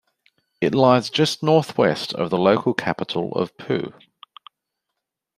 [0.61, 3.93] It lies just northwest of the local capital of Pau.